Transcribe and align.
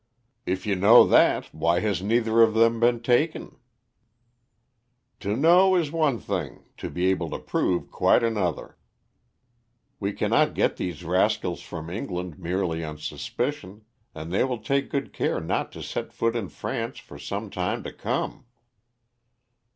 "If 0.47 0.65
you 0.65 0.73
know 0.73 1.05
that, 1.05 1.53
why 1.53 1.79
has 1.81 2.01
neither 2.01 2.41
of 2.41 2.55
them 2.55 2.79
been 2.79 3.01
taken?" 3.01 3.59
"To 5.19 5.35
know 5.35 5.75
is 5.75 5.91
one 5.91 6.17
thing; 6.17 6.63
to 6.77 6.89
be 6.89 7.05
able 7.11 7.29
to 7.29 7.37
prove 7.37 7.91
quite 7.91 8.23
another. 8.23 8.79
We 9.99 10.13
cannot 10.13 10.55
get 10.55 10.77
these 10.77 11.03
rascals 11.03 11.61
from 11.61 11.91
England 11.91 12.39
merely 12.39 12.83
on 12.83 12.97
suspicion, 12.97 13.85
and 14.15 14.31
they 14.33 14.43
will 14.43 14.57
take 14.63 14.89
good 14.89 15.13
care 15.13 15.39
not 15.39 15.71
to 15.73 15.83
set 15.83 16.11
foot 16.13 16.35
in 16.35 16.49
France 16.49 16.97
for 16.97 17.19
some 17.19 17.51
time 17.51 17.83
to 17.83 17.93
come." 17.93 18.45